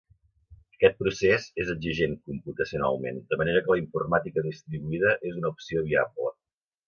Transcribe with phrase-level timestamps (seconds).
[0.75, 6.35] Aquest procés és exigent computacionalment, de manera que la informàtica distribuïda és una opció viable.